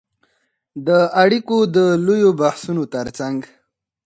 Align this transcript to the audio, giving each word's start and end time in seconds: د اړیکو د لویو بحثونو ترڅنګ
د 0.87 0.89
اړیکو 1.23 1.57
د 1.75 1.77
لویو 2.05 2.31
بحثونو 2.39 2.83
ترڅنګ 2.93 3.39